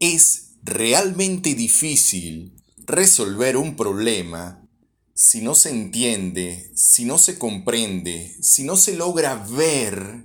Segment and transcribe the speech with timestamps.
[0.00, 2.54] Es realmente difícil
[2.86, 4.66] resolver un problema
[5.12, 10.24] si no se entiende, si no se comprende, si no se logra ver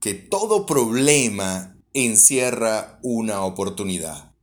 [0.00, 4.34] que todo problema encierra una oportunidad.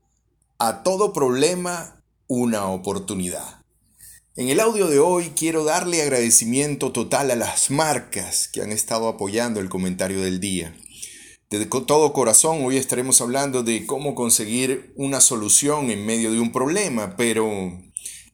[0.57, 3.61] A todo problema, una oportunidad.
[4.37, 9.09] En el audio de hoy quiero darle agradecimiento total a las marcas que han estado
[9.09, 10.73] apoyando el comentario del día.
[11.59, 16.51] De todo corazón, hoy estaremos hablando de cómo conseguir una solución en medio de un
[16.51, 17.81] problema, pero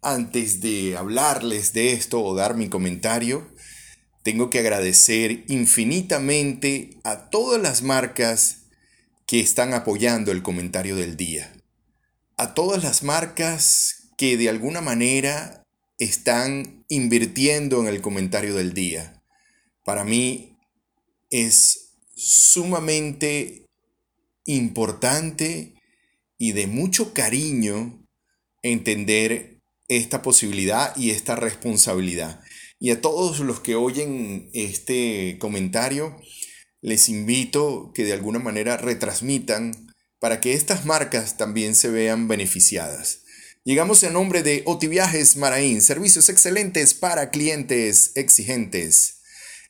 [0.01, 3.47] antes de hablarles de esto o dar mi comentario,
[4.23, 8.63] tengo que agradecer infinitamente a todas las marcas
[9.27, 11.53] que están apoyando el comentario del día.
[12.37, 15.63] A todas las marcas que de alguna manera
[15.99, 19.21] están invirtiendo en el comentario del día.
[19.85, 20.57] Para mí
[21.29, 21.90] es
[22.23, 23.65] sumamente
[24.45, 25.73] importante
[26.37, 28.05] y de mucho cariño
[28.61, 32.41] entender esta posibilidad y esta responsabilidad.
[32.79, 36.15] Y a todos los que oyen este comentario,
[36.81, 39.87] les invito que de alguna manera retransmitan
[40.19, 43.23] para que estas marcas también se vean beneficiadas.
[43.63, 49.20] Llegamos en nombre de Otiviajes Maraín, servicios excelentes para clientes exigentes.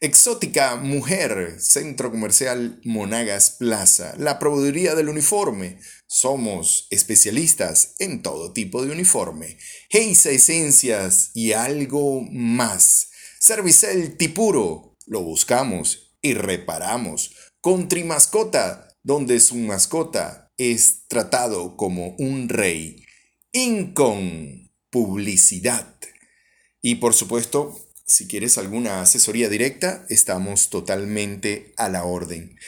[0.03, 5.77] Exótica Mujer, Centro Comercial Monagas Plaza, la proveeduría del uniforme.
[6.07, 9.59] Somos especialistas en todo tipo de uniforme.
[9.91, 13.11] Heisa Esencias y algo más.
[13.39, 17.35] Servicel Tipuro, lo buscamos y reparamos.
[17.61, 23.05] Country Mascota, donde su mascota es tratado como un rey.
[23.51, 25.95] Incon, publicidad.
[26.81, 32.59] Y por supuesto, si quieres alguna asesoría directa, estamos totalmente a la orden.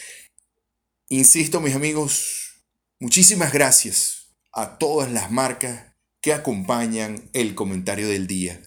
[1.09, 2.63] Insisto, mis amigos,
[3.01, 8.61] muchísimas gracias a todas las marcas que acompañan el comentario del día.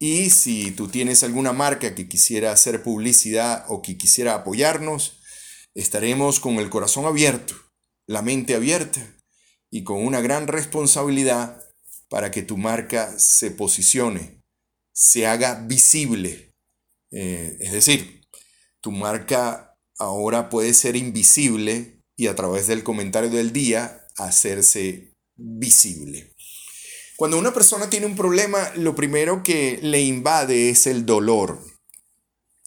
[0.00, 5.20] Y si tú tienes alguna marca que quisiera hacer publicidad o que quisiera apoyarnos,
[5.74, 7.54] estaremos con el corazón abierto,
[8.08, 9.00] la mente abierta
[9.70, 11.64] y con una gran responsabilidad
[12.08, 14.37] para que tu marca se posicione
[14.98, 16.52] se haga visible.
[17.12, 18.20] Eh, es decir,
[18.80, 26.34] tu marca ahora puede ser invisible y a través del comentario del día hacerse visible.
[27.16, 31.62] Cuando una persona tiene un problema, lo primero que le invade es el dolor.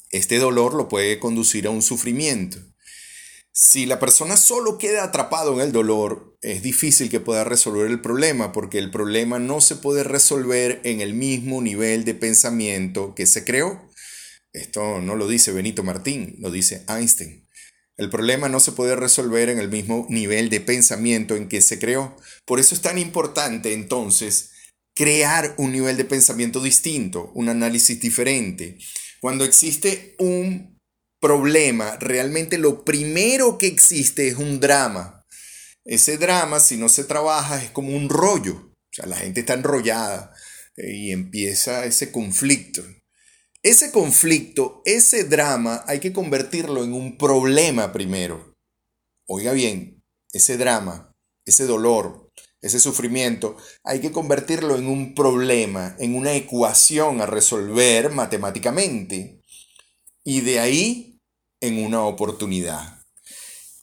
[0.09, 2.59] Este dolor lo puede conducir a un sufrimiento.
[3.53, 7.99] Si la persona solo queda atrapado en el dolor, es difícil que pueda resolver el
[7.99, 13.25] problema porque el problema no se puede resolver en el mismo nivel de pensamiento que
[13.25, 13.89] se creó.
[14.53, 17.45] Esto no lo dice Benito Martín, lo dice Einstein.
[17.97, 21.77] El problema no se puede resolver en el mismo nivel de pensamiento en que se
[21.77, 22.15] creó.
[22.45, 24.51] Por eso es tan importante entonces
[24.95, 28.77] crear un nivel de pensamiento distinto, un análisis diferente.
[29.19, 30.70] Cuando existe un
[31.21, 35.23] problema, realmente lo primero que existe es un drama.
[35.85, 38.55] Ese drama, si no se trabaja, es como un rollo.
[38.55, 40.33] O sea, la gente está enrollada
[40.75, 42.83] eh, y empieza ese conflicto.
[43.63, 48.57] Ese conflicto, ese drama, hay que convertirlo en un problema primero.
[49.27, 50.03] Oiga bien,
[50.33, 51.13] ese drama,
[51.45, 58.11] ese dolor, ese sufrimiento, hay que convertirlo en un problema, en una ecuación a resolver
[58.11, 59.41] matemáticamente.
[60.23, 61.10] Y de ahí
[61.61, 63.01] en una oportunidad.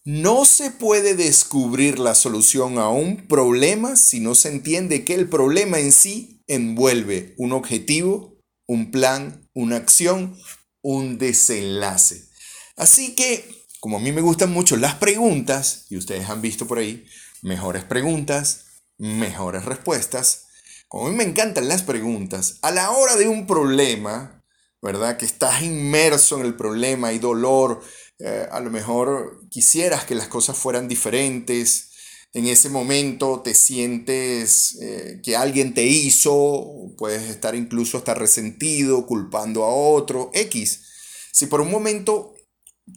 [0.04, 5.28] No se puede descubrir la solución a un problema si no se entiende que el
[5.28, 10.36] problema en sí envuelve un objetivo, un plan, una acción,
[10.82, 12.28] un desenlace.
[12.76, 16.78] Así que, como a mí me gustan mucho las preguntas, y ustedes han visto por
[16.78, 17.04] ahí,
[17.42, 18.64] mejores preguntas,
[18.96, 20.46] mejores respuestas,
[20.88, 24.37] como a mí me encantan las preguntas, a la hora de un problema,
[24.82, 25.16] ¿verdad?
[25.16, 27.80] Que estás inmerso en el problema, hay dolor,
[28.18, 31.88] eh, a lo mejor quisieras que las cosas fueran diferentes,
[32.34, 39.06] en ese momento te sientes eh, que alguien te hizo, puedes estar incluso hasta resentido,
[39.06, 40.84] culpando a otro, X.
[41.32, 42.34] Si por un momento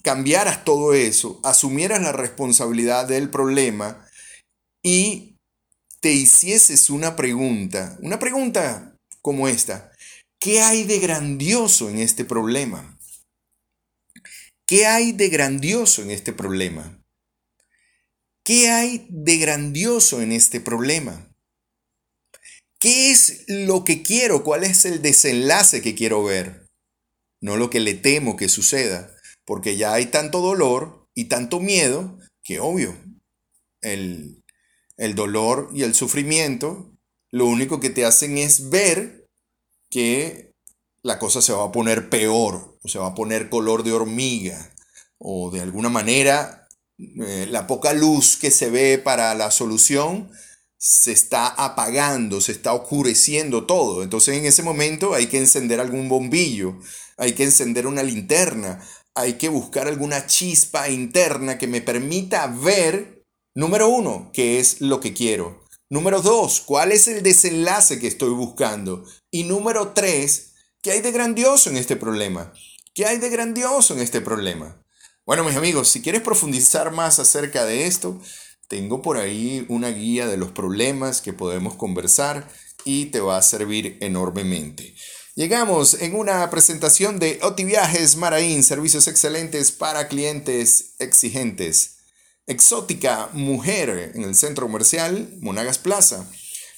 [0.03, 4.05] cambiaras todo eso, asumieras la responsabilidad del problema
[4.83, 5.37] y
[6.01, 9.91] te hicieses una pregunta, una pregunta como esta,
[10.41, 12.97] ¿Qué hay de grandioso en este problema?
[14.65, 16.99] ¿Qué hay de grandioso en este problema?
[18.43, 21.31] ¿Qué hay de grandioso en este problema?
[22.79, 24.43] ¿Qué es lo que quiero?
[24.43, 26.65] ¿Cuál es el desenlace que quiero ver?
[27.39, 29.15] No lo que le temo que suceda,
[29.45, 32.97] porque ya hay tanto dolor y tanto miedo que obvio,
[33.81, 34.43] el,
[34.97, 36.97] el dolor y el sufrimiento,
[37.29, 39.20] lo único que te hacen es ver
[39.91, 40.55] que
[41.03, 44.73] la cosa se va a poner peor, o se va a poner color de hormiga,
[45.19, 46.67] o de alguna manera
[46.97, 50.31] eh, la poca luz que se ve para la solución
[50.77, 54.01] se está apagando, se está oscureciendo todo.
[54.01, 56.79] Entonces en ese momento hay que encender algún bombillo,
[57.17, 58.83] hay que encender una linterna,
[59.13, 63.23] hay que buscar alguna chispa interna que me permita ver,
[63.53, 65.60] número uno, qué es lo que quiero.
[65.91, 69.03] Número dos, cuál es el desenlace que estoy buscando.
[69.29, 72.53] Y número tres, ¿qué hay de grandioso en este problema?
[72.93, 74.81] ¿Qué hay de grandioso en este problema?
[75.25, 78.21] Bueno, mis amigos, si quieres profundizar más acerca de esto,
[78.69, 82.49] tengo por ahí una guía de los problemas que podemos conversar
[82.85, 84.95] y te va a servir enormemente.
[85.35, 92.00] Llegamos en una presentación de Otiviajes Maraín, servicios excelentes para clientes exigentes.
[92.51, 96.29] Exótica Mujer en el centro comercial Monagas Plaza.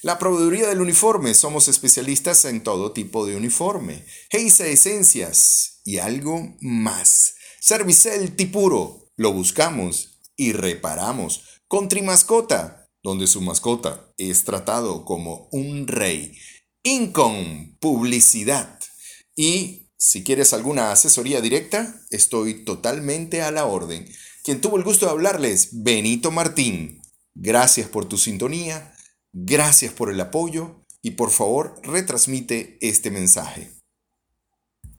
[0.02, 4.04] La proveeduría del uniforme, somos especialistas en todo tipo de uniforme.
[4.30, 7.34] Heisa Esencias y algo más.
[7.60, 11.42] Servicel Tipuro, lo buscamos y reparamos.
[11.68, 16.36] Country Mascota, donde su mascota es tratado como un rey.
[16.82, 18.78] Incom, publicidad.
[19.34, 24.06] Y si quieres alguna asesoría directa, estoy totalmente a la orden.
[24.44, 27.00] Quien tuvo el gusto de hablarles, Benito Martín.
[27.34, 28.94] Gracias por tu sintonía,
[29.32, 33.73] gracias por el apoyo y por favor retransmite este mensaje.